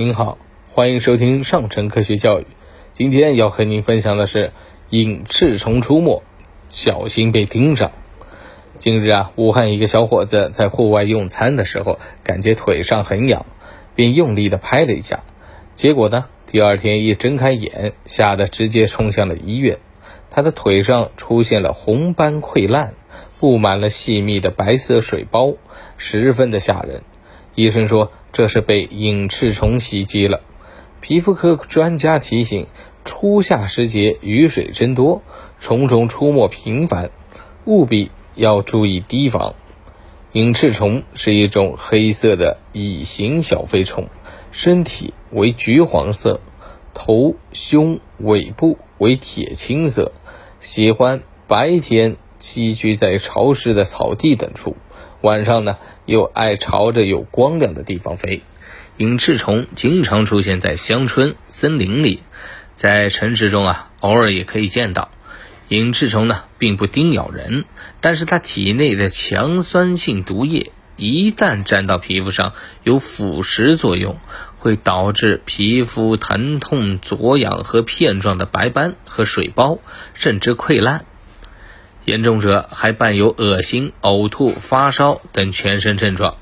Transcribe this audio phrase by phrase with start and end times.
[0.00, 0.38] 您好，
[0.70, 2.46] 欢迎收听上城科学教育。
[2.92, 4.52] 今天要和您分享的是
[4.90, 6.22] 隐翅虫出没，
[6.68, 7.90] 小心被盯上。
[8.78, 13.44] 近日啊，武汉一个小伙子在户外用餐的时候，感觉腿上很痒，
[13.96, 15.24] 便用力的拍了一下。
[15.74, 19.80] 结果呢，第二天一睁开眼，吓得直接冲向了医院。
[20.30, 22.94] 他的腿上出现了红斑溃烂，
[23.40, 25.54] 布满了细密的白色水包，
[25.96, 27.02] 十分的吓人。
[27.58, 30.42] 医生说这是被隐翅虫袭击了。
[31.00, 32.68] 皮肤科专家提醒：
[33.04, 35.22] 初夏时节雨水增多，
[35.58, 37.10] 虫虫出没频繁，
[37.64, 39.56] 务必要注意提防。
[40.30, 44.06] 隐翅虫是一种黑色的蚁形小飞虫，
[44.52, 46.40] 身体为橘黄色，
[46.94, 50.12] 头、胸、尾部为铁青色，
[50.60, 54.76] 喜欢白天栖居在潮湿的草地等处。
[55.20, 58.42] 晚上呢，又爱朝着有光亮的地方飞。
[58.98, 62.22] 隐翅虫经常出现在乡村、森林里，
[62.74, 65.10] 在城市中啊，偶尔也可以见到。
[65.68, 67.64] 隐翅虫呢，并不叮咬人，
[68.00, 72.52] 但是它体内的强酸性毒液一旦沾到皮肤上，
[72.84, 74.18] 有腐蚀作用，
[74.58, 79.78] 会导致皮肤疼痛、灼痒和片状的白斑和水包，
[80.14, 81.04] 甚至溃烂。
[82.08, 86.38] 严重者还伴有恶心、呕吐、发烧等全身症状。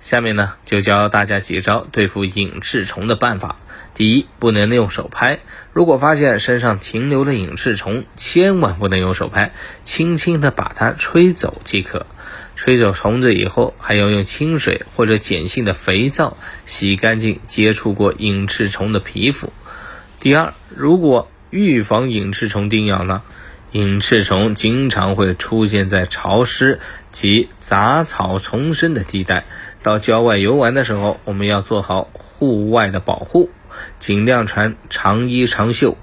[0.00, 3.56] 下面呢，就教大家几招对付隐翅虫的办法。
[3.94, 5.40] 第一，不能用手拍。
[5.72, 9.50] 如果发现身上停留的隐翅虫，千万不能用手拍，
[9.82, 12.06] 轻轻地把它吹走即可。
[12.54, 19.52] 吹走虫子以后，还要用清水或者碱性的肥皂洗干净接触过隐翅虫的皮肤。
[20.20, 23.22] 第二，如果预防隐翅虫叮咬呢？
[23.74, 26.78] 隐翅虫经常会出现在潮湿
[27.10, 29.46] 及杂草丛生的地带，
[29.82, 33.50] 到郊外游玩的时候，我们要做好户外的保护，
[33.98, 35.98] 尽量穿长衣长袖，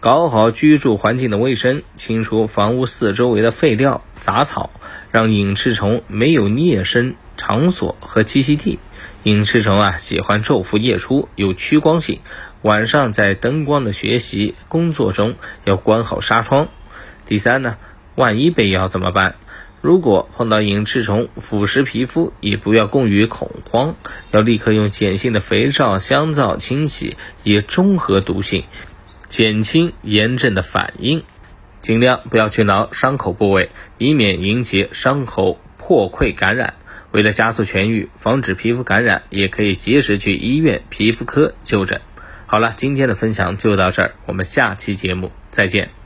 [0.00, 4.68] 搞好居住环境的卫生，清除房屋四周围的废料杂草，
[5.10, 8.78] 让隐翅虫没有孽生场所和栖息地。
[9.22, 12.20] 隐翅虫啊，喜欢昼伏夜出，有趋光性，
[12.60, 16.68] 晚上在灯光的学习工作中要关好纱窗。
[17.32, 17.78] 第三呢，
[18.14, 19.36] 万一被咬怎么办？
[19.80, 23.96] 如果碰到隐翅虫腐蚀皮肤，也不要过于恐慌，
[24.32, 28.64] 要立刻用碱性的肥皂、香皂清洗，以中和毒性，
[29.30, 31.22] 减轻炎症的反应。
[31.80, 36.74] 尽量不要去挠伤口部位，以免引起伤口破溃感染。
[37.12, 42.02] 为了加速痊愈，防止皮肤感染，也可以及时去医院皮肤科就诊。
[42.44, 46.01] 好了，今天的分享就到这儿，我们下期节目再见。